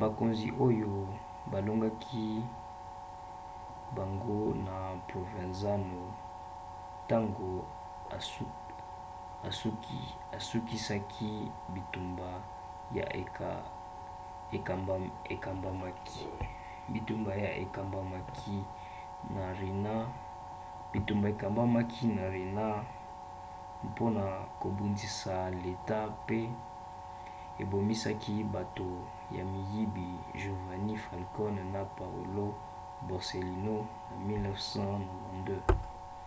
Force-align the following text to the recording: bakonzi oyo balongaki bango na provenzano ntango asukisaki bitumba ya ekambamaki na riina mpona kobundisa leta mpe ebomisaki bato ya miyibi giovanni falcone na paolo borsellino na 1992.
bakonzi 0.00 0.48
oyo 0.66 0.92
balongaki 1.52 2.26
bango 3.96 4.38
na 4.66 4.76
provenzano 5.08 6.00
ntango 7.04 7.48
asukisaki 10.40 11.32
bitumba 11.74 12.28
ya 12.92 13.04
ekambamaki 20.98 22.06
na 22.14 22.24
riina 22.32 22.84
mpona 23.88 24.24
kobundisa 24.60 25.36
leta 25.64 25.98
mpe 26.16 26.40
ebomisaki 27.62 28.34
bato 28.54 28.88
ya 29.36 29.42
miyibi 29.52 30.06
giovanni 30.40 30.94
falcone 31.04 31.62
na 31.74 31.82
paolo 31.96 32.44
borsellino 33.08 33.76
na 34.08 34.16
1992. 34.50 35.78